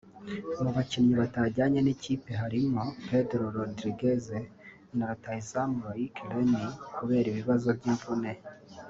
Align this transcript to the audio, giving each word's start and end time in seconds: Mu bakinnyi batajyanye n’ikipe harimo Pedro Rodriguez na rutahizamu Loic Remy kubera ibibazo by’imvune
Mu 0.61 0.69
bakinnyi 0.77 1.13
batajyanye 1.21 1.79
n’ikipe 1.83 2.31
harimo 2.41 2.83
Pedro 3.07 3.43
Rodriguez 3.57 4.25
na 4.97 5.05
rutahizamu 5.09 5.75
Loic 5.85 6.15
Remy 6.31 6.65
kubera 6.97 7.27
ibibazo 7.29 7.69
by’imvune 7.77 8.31